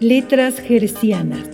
[0.00, 1.48] Letras Gercianas.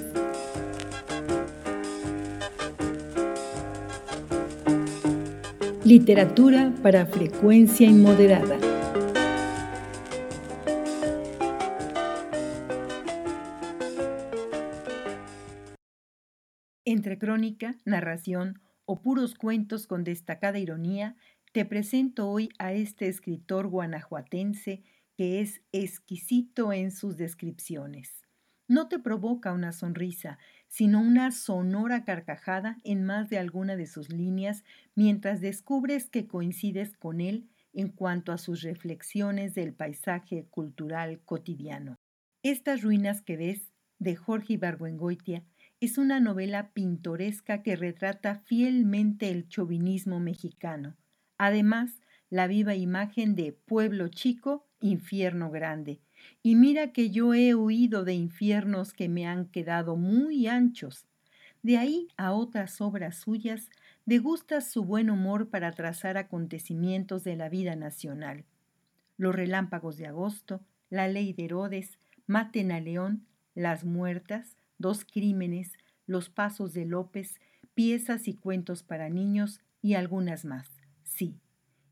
[5.85, 8.59] Literatura para frecuencia inmoderada.
[16.85, 21.15] Entre crónica, narración o puros cuentos con destacada ironía,
[21.53, 24.83] te presento hoy a este escritor guanajuatense
[25.17, 28.22] que es exquisito en sus descripciones
[28.69, 34.11] no te provoca una sonrisa, sino una sonora carcajada en más de alguna de sus
[34.11, 41.21] líneas mientras descubres que coincides con él en cuanto a sus reflexiones del paisaje cultural
[41.25, 41.97] cotidiano.
[42.43, 45.45] Estas ruinas que ves, de Jorge Ibargüengoitia,
[45.81, 50.97] es una novela pintoresca que retrata fielmente el chauvinismo mexicano.
[51.39, 56.01] Además, la viva imagen de pueblo chico, infierno grande,
[56.43, 61.07] y mira que yo he huido de infiernos que me han quedado muy anchos.
[61.63, 63.71] De ahí a otras obras suyas,
[64.05, 68.45] degustas su buen humor para trazar acontecimientos de la vida nacional.
[69.17, 70.61] Los relámpagos de agosto,
[70.91, 75.73] la ley de Herodes, Maten a León, Las Muertas, Dos Crímenes,
[76.07, 77.41] Los Pasos de López,
[77.75, 80.69] Piezas y Cuentos para Niños y algunas más.
[81.05, 81.39] Sí.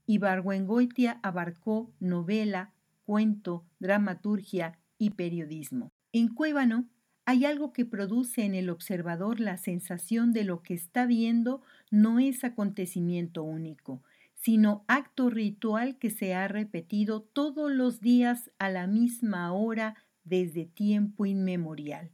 [0.06, 2.72] Ibargüengoitia abarcó novela,
[3.10, 5.90] cuento, dramaturgia y periodismo.
[6.12, 6.88] En Cuébano
[7.24, 12.20] hay algo que produce en el observador la sensación de lo que está viendo no
[12.20, 14.00] es acontecimiento único,
[14.36, 20.66] sino acto ritual que se ha repetido todos los días a la misma hora desde
[20.66, 22.12] tiempo inmemorial,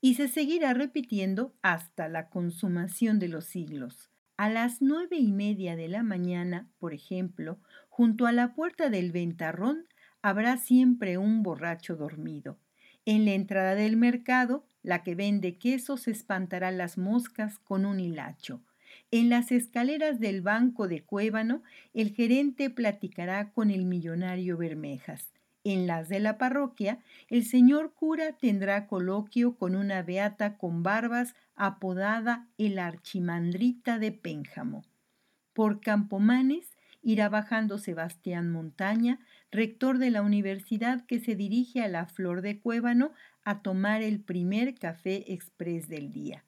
[0.00, 4.08] y se seguirá repitiendo hasta la consumación de los siglos.
[4.38, 7.58] A las nueve y media de la mañana, por ejemplo,
[7.90, 9.84] junto a la puerta del ventarrón,
[10.28, 12.58] habrá siempre un borracho dormido.
[13.04, 18.60] En la entrada del mercado, la que vende quesos espantará las moscas con un hilacho.
[19.10, 21.62] En las escaleras del banco de Cuébano,
[21.94, 25.32] el gerente platicará con el millonario Bermejas.
[25.64, 31.34] En las de la parroquia, el señor cura tendrá coloquio con una beata con barbas
[31.56, 34.84] apodada el archimandrita de Pénjamo.
[35.52, 39.20] Por Campomanes irá bajando Sebastián Montaña,
[39.50, 43.12] rector de la universidad que se dirige a la Flor de Cuébano
[43.44, 46.44] a tomar el primer café express del día.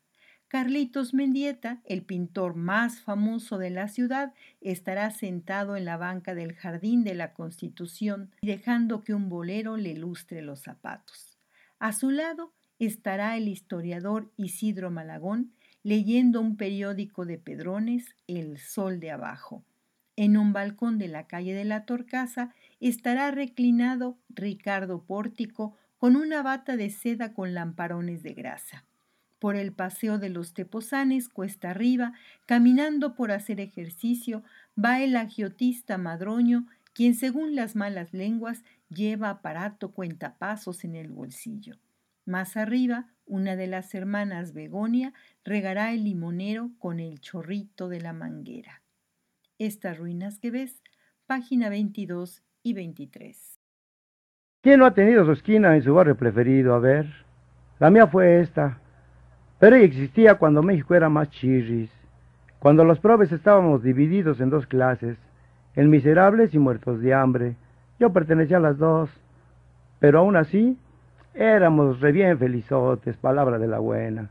[0.51, 6.55] Carlitos Mendieta, el pintor más famoso de la ciudad, estará sentado en la banca del
[6.55, 11.39] Jardín de la Constitución, dejando que un bolero le lustre los zapatos.
[11.79, 15.53] A su lado estará el historiador Isidro Malagón,
[15.85, 19.65] leyendo un periódico de Pedrones, El Sol de Abajo.
[20.21, 26.43] En un balcón de la calle de la Torcaza estará reclinado Ricardo Pórtico con una
[26.43, 28.85] bata de seda con lamparones de grasa.
[29.39, 32.13] Por el paseo de los Teposanes, cuesta arriba,
[32.45, 34.43] caminando por hacer ejercicio,
[34.77, 41.79] va el agiotista madroño, quien según las malas lenguas lleva aparato cuentapasos en el bolsillo.
[42.27, 45.15] Más arriba, una de las hermanas Begonia
[45.47, 48.80] regará el limonero con el chorrito de la manguera.
[49.61, 50.83] Estas ruinas que ves,
[51.27, 53.61] página 22 y 23.
[54.63, 56.73] ¿Quién no ha tenido su esquina en su barrio preferido?
[56.73, 57.07] A ver,
[57.79, 58.79] la mía fue esta.
[59.59, 61.91] Pero existía cuando México era más chirris,
[62.59, 65.19] cuando los probes estábamos divididos en dos clases,
[65.77, 67.57] en miserables y muertos de hambre.
[67.99, 69.11] Yo pertenecía a las dos,
[69.99, 70.79] pero aún así
[71.35, 74.31] éramos re bien felizotes, palabra de la buena.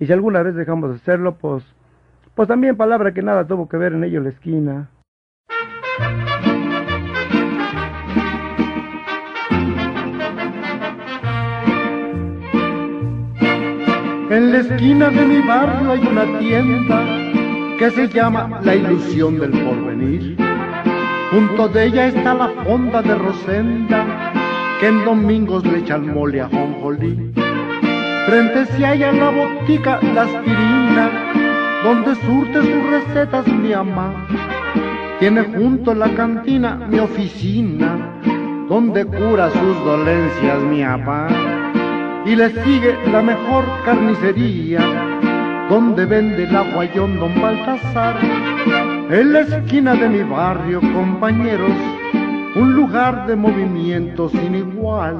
[0.00, 1.62] Y si alguna vez dejamos de hacerlo, pues
[2.34, 4.90] pues también palabra que nada tuvo que ver en ello la esquina.
[14.30, 17.04] En la esquina de mi barrio hay una tienda
[17.78, 20.36] que se llama La Ilusión del Porvenir.
[21.30, 24.32] Junto de ella está la fonda de Rosenda,
[24.80, 27.32] que en domingos le echan mole a jonjolí.
[28.26, 31.10] Frente se halla la botica La Aspirina,
[31.84, 34.26] donde surte sus recetas mi ama.
[35.20, 38.18] Tiene junto a la cantina mi oficina,
[38.70, 41.28] donde cura sus dolencias mi papá.
[42.24, 44.80] Y le sigue la mejor carnicería,
[45.68, 48.16] donde vende el aguayón don Baltasar.
[49.10, 51.76] En la esquina de mi barrio, compañeros,
[52.56, 55.18] un lugar de movimiento sin igual.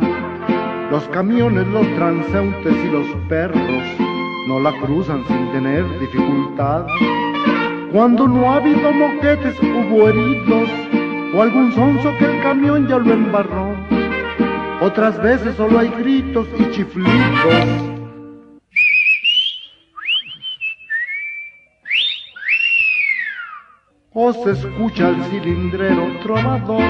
[0.90, 4.03] Los camiones, los transeúntes y los perros
[4.46, 6.86] no la cruzan sin tener dificultad.
[7.92, 10.68] Cuando no ha habido moquetes, hubo heridos
[11.34, 13.74] o algún sonso que el camión ya lo embarró.
[14.80, 17.94] otras veces solo hay gritos y chiflidos.
[24.12, 26.82] O se escucha el cilindrero trovador.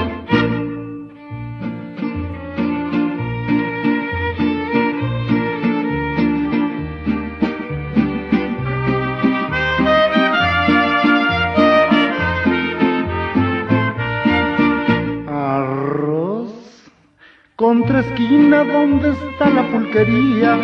[17.77, 20.57] Contra esquina donde está la pulquería,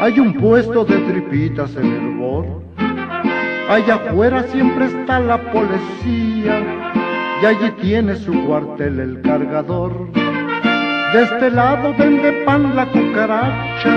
[0.00, 2.44] hay un puesto de tripitas en el bor.
[3.70, 6.60] Allá afuera siempre está la policía
[7.40, 10.10] y allí tiene su cuartel el cargador.
[11.12, 13.96] De este lado vende pan la cucaracha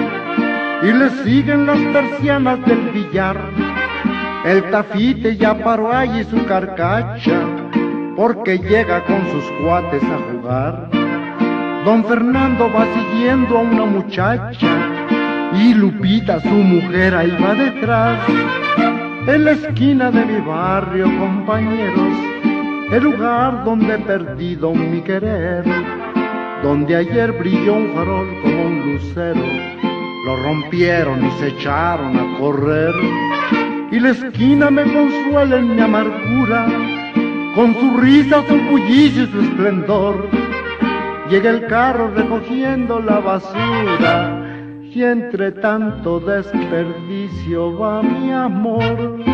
[0.83, 3.41] y le siguen las persianas del billar.
[4.45, 7.41] El tafite ya paró allí su carcacha
[8.15, 10.96] porque llega con sus cuates a jugar.
[11.87, 14.67] Don Fernando va siguiendo a una muchacha
[15.53, 18.19] y Lupita, su mujer, ahí va detrás.
[19.25, 22.13] En la esquina de mi barrio, compañeros,
[22.91, 25.63] el lugar donde he perdido mi querer,
[26.61, 29.45] donde ayer brilló un farol como un lucero,
[30.25, 32.95] lo rompieron y se echaron a correr.
[33.93, 36.67] Y la esquina me consuela en mi amargura,
[37.55, 40.46] con su risa, su bullicio y su esplendor
[41.29, 49.25] Llega el carro recogiendo la basura y entre tanto desperdicio va mi amor.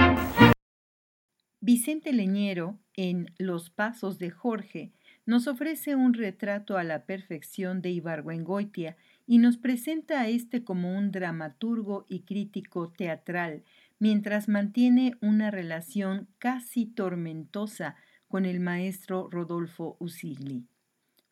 [1.61, 4.91] Vicente Leñero, en Los Pasos de Jorge,
[5.27, 8.97] nos ofrece un retrato a la perfección de Ibargüengoitia
[9.27, 13.61] y nos presenta a este como un dramaturgo y crítico teatral,
[13.99, 17.97] mientras mantiene una relación casi tormentosa
[18.27, 20.65] con el maestro Rodolfo Usigli.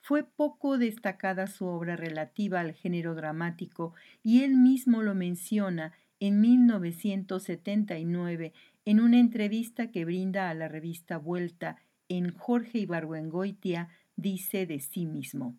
[0.01, 3.93] Fue poco destacada su obra relativa al género dramático
[4.23, 8.51] y él mismo lo menciona en 1979
[8.85, 11.77] en una entrevista que brinda a la revista Vuelta
[12.09, 15.55] en Jorge Ibargüengoitia dice de sí mismo.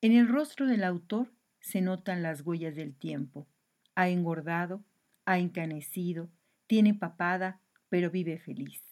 [0.00, 3.46] En el rostro del autor se notan las huellas del tiempo.
[3.94, 4.82] Ha engordado,
[5.26, 6.30] ha encanecido,
[6.66, 7.60] tiene papada,
[7.90, 8.87] pero vive feliz.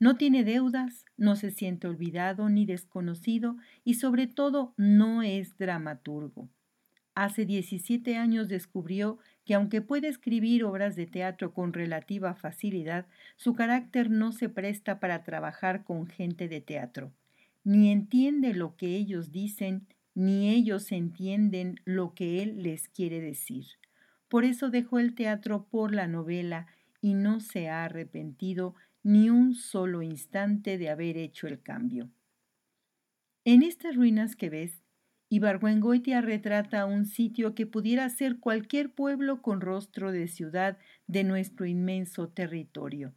[0.00, 6.48] No tiene deudas, no se siente olvidado ni desconocido y sobre todo no es dramaturgo.
[7.14, 13.06] Hace 17 años descubrió que aunque puede escribir obras de teatro con relativa facilidad,
[13.36, 17.12] su carácter no se presta para trabajar con gente de teatro.
[17.64, 23.66] Ni entiende lo que ellos dicen, ni ellos entienden lo que él les quiere decir.
[24.28, 26.68] Por eso dejó el teatro por la novela
[27.00, 32.10] y no se ha arrepentido ni un solo instante de haber hecho el cambio.
[33.44, 34.82] En estas ruinas que ves,
[35.30, 41.66] Ibargüengoitia retrata un sitio que pudiera ser cualquier pueblo con rostro de ciudad de nuestro
[41.66, 43.14] inmenso territorio.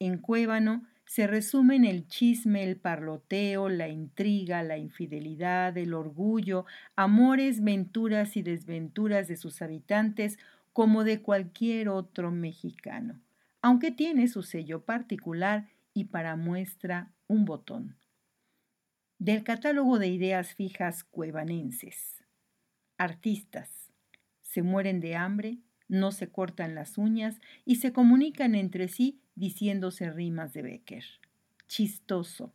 [0.00, 6.64] En Cuébano se resumen el chisme, el parloteo, la intriga, la infidelidad, el orgullo,
[6.96, 10.38] amores, venturas y desventuras de sus habitantes
[10.72, 13.20] como de cualquier otro mexicano
[13.62, 17.96] aunque tiene su sello particular y para muestra un botón.
[19.18, 22.24] Del catálogo de ideas fijas cuevanenses.
[22.98, 23.92] Artistas.
[24.40, 25.58] Se mueren de hambre,
[25.88, 31.04] no se cortan las uñas y se comunican entre sí diciéndose rimas de Becker.
[31.68, 32.52] Chistoso.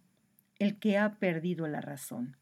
[0.60, 2.38] El que ha perdido la razón.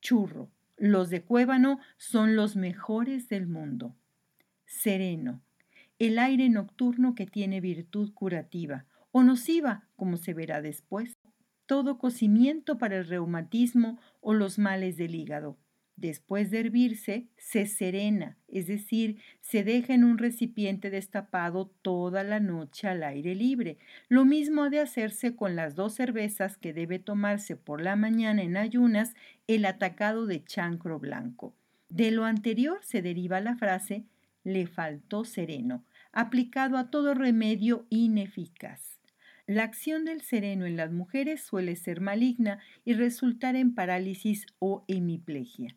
[0.00, 0.50] Churro.
[0.76, 3.94] Los de Cuébano son los mejores del mundo.
[4.64, 5.42] Sereno
[6.00, 11.18] el aire nocturno que tiene virtud curativa o nociva, como se verá después.
[11.66, 15.58] Todo cocimiento para el reumatismo o los males del hígado.
[15.96, 22.40] Después de hervirse, se serena, es decir, se deja en un recipiente destapado toda la
[22.40, 23.76] noche al aire libre.
[24.08, 28.40] Lo mismo ha de hacerse con las dos cervezas que debe tomarse por la mañana
[28.42, 29.14] en ayunas
[29.46, 31.54] el atacado de chancro blanco.
[31.90, 34.06] De lo anterior se deriva la frase
[34.44, 39.00] le faltó sereno, aplicado a todo remedio ineficaz.
[39.46, 44.84] La acción del sereno en las mujeres suele ser maligna y resultar en parálisis o
[44.86, 45.76] hemiplegia.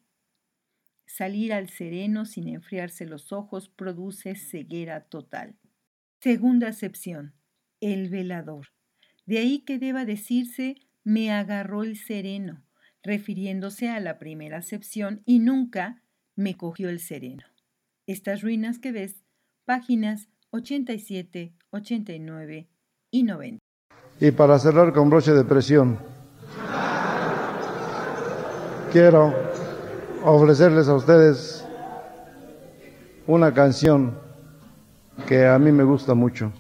[1.05, 5.55] Salir al sereno sin enfriarse los ojos produce ceguera total.
[6.19, 7.33] Segunda acepción.
[7.81, 8.67] El velador.
[9.25, 12.63] De ahí que deba decirse me agarró el sereno,
[13.03, 16.01] refiriéndose a la primera acepción y nunca
[16.35, 17.52] me cogió el sereno.
[18.05, 19.23] Estas ruinas que ves
[19.63, 22.67] páginas 87, 89
[23.11, 23.59] y 90.
[24.19, 25.97] Y para cerrar con broche de presión,
[28.91, 29.33] quiero
[30.21, 31.65] ofrecerles a ustedes
[33.25, 34.19] una canción
[35.25, 36.51] que a mí me gusta mucho,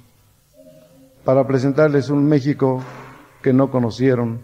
[1.25, 2.81] para presentarles un México
[3.41, 4.39] que no conocieron,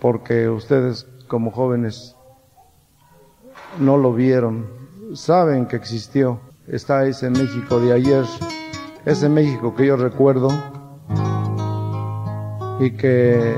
[0.00, 2.16] porque ustedes como jóvenes
[3.78, 4.83] no lo vieron,
[5.14, 8.24] saben que existió, está ese México de ayer,
[9.04, 10.48] ese México que yo recuerdo
[12.80, 13.56] y que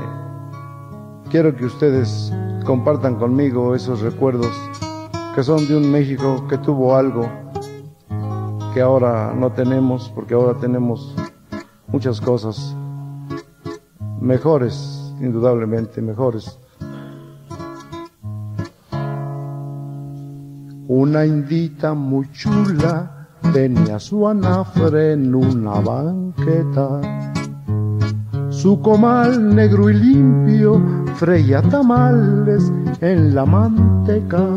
[1.29, 2.31] quiero que ustedes
[2.65, 4.51] compartan conmigo esos recuerdos
[5.33, 7.29] que son de un México que tuvo algo
[8.73, 11.15] que ahora no tenemos, porque ahora tenemos
[11.87, 12.75] muchas cosas
[14.21, 16.59] mejores, indudablemente mejores.
[20.89, 27.01] Una indita muy chula tenía su anafre en una banqueta.
[28.49, 30.81] Su comal negro y limpio
[31.15, 34.47] freía tamales en la manteca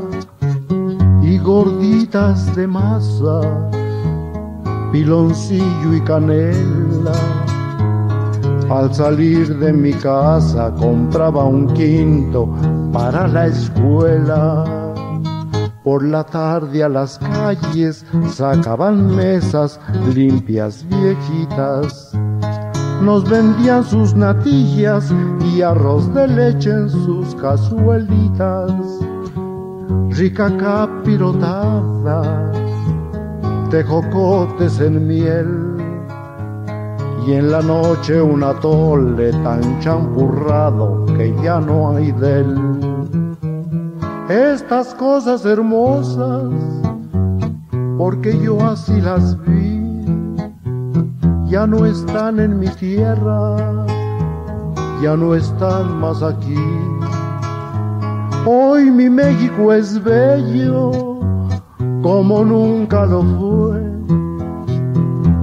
[1.20, 3.40] y gorditas de masa,
[4.92, 7.12] piloncillo y canela.
[8.70, 12.48] Al salir de mi casa compraba un quinto
[12.92, 14.89] para la escuela.
[15.84, 19.80] Por la tarde a las calles sacaban mesas
[20.14, 22.12] limpias viejitas.
[23.00, 25.10] Nos vendían sus natillas
[25.54, 28.70] y arroz de leche en sus cazuelitas.
[30.10, 32.52] Rica capirotada
[33.70, 35.76] de jocotes en miel.
[37.26, 43.19] Y en la noche un atole tan champurrado que ya no hay de él
[44.30, 46.44] estas cosas hermosas,
[47.98, 49.82] porque yo así las vi,
[51.46, 53.56] ya no están en mi tierra,
[55.02, 56.64] ya no están más aquí.
[58.46, 60.92] Hoy mi México es bello,
[62.00, 63.82] como nunca lo fue,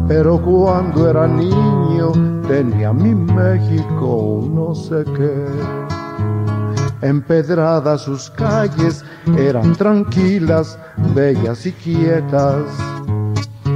[0.08, 2.13] pero cuando era niño
[2.48, 5.87] tenía mi México no sé qué.
[7.01, 9.06] Empedradas sus calles
[9.38, 10.80] eran tranquilas,
[11.13, 12.66] bellas y quietas.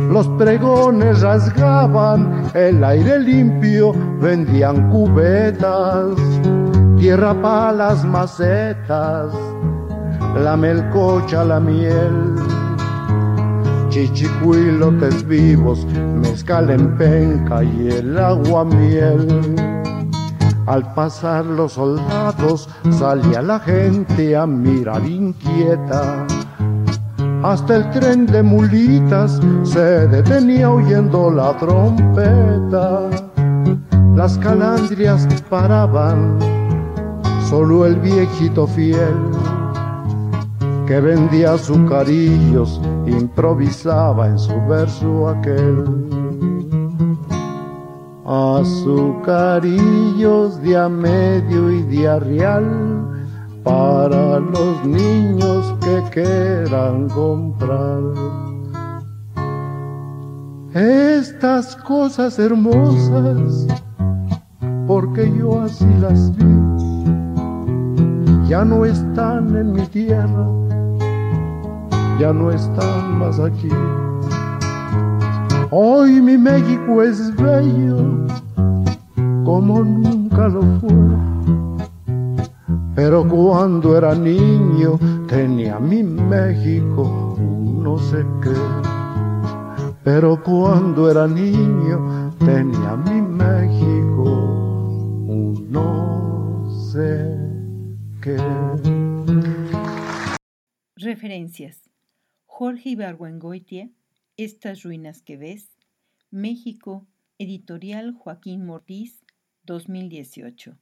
[0.10, 6.16] Los pregones rasgaban el aire limpio, vendían cubetas,
[6.98, 9.32] tierra para las macetas,
[10.36, 12.36] la melcocha, la miel,
[13.90, 15.86] chichicuilotes vivos,
[16.22, 19.28] mezcal en penca y el agua miel.
[20.72, 26.26] Al pasar los soldados salía la gente a mirar inquieta.
[27.44, 33.10] Hasta el tren de mulitas se detenía oyendo la trompeta.
[34.16, 36.40] Las calandrias paraban,
[37.50, 39.18] solo el viejito fiel
[40.88, 46.21] que vendía azucarillos improvisaba en su verso aquel
[48.32, 52.66] azucarillos de a medio y de real
[53.62, 58.00] para los niños que quieran comprar.
[60.74, 63.68] Estas cosas hermosas,
[64.88, 66.46] porque yo así las vi,
[68.48, 70.48] ya no están en mi tierra,
[72.18, 73.68] ya no están más aquí.
[75.74, 78.28] Hoy mi México es bello
[79.46, 80.92] como nunca lo fue.
[82.94, 85.00] Pero cuando era niño
[85.30, 88.54] tenía mi México no sé qué.
[90.04, 94.26] Pero cuando era niño tenía mi México
[95.70, 97.34] no sé
[98.22, 98.36] qué.
[100.98, 101.90] Referencias.
[102.46, 103.90] Jorge Ibargüengoitia
[104.38, 105.78] estas ruinas que ves,
[106.30, 107.08] México,
[107.38, 109.24] editorial Joaquín Mortiz,
[109.64, 110.78] 2018.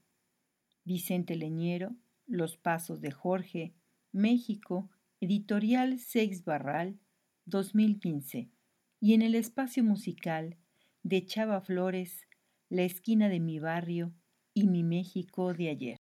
[0.84, 1.96] Vicente Leñero,
[2.27, 3.74] Los Pasos de Jorge,
[4.12, 4.89] México,
[5.20, 7.00] editorial Seix Barral,
[7.46, 8.50] 2015.
[9.00, 10.58] Y en el espacio musical
[11.03, 12.27] de Chava Flores,
[12.70, 14.13] La esquina de mi barrio
[14.53, 15.98] y mi México de ayer.